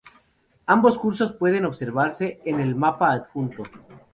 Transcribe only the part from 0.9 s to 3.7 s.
cursos pueden observarse en el mapa adjunto.